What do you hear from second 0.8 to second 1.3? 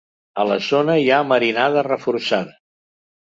hi ha